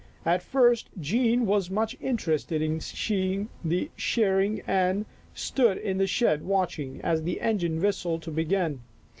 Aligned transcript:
At 0.25 0.41
first 0.41 0.89
Jean 0.99 1.45
was 1.45 1.69
much 1.69 1.95
interested 2.01 2.59
in 2.59 2.79
seeing 2.79 3.49
the 3.63 3.91
shearing 3.95 4.63
and 4.65 5.05
stood 5.35 5.77
in 5.77 5.99
the 5.99 6.07
shed 6.07 6.41
watching, 6.43 6.99
as 7.01 7.21
the 7.21 7.39
engine 7.39 7.79
whistled 7.79 8.23
to 8.23 8.31
begin. 8.31 8.79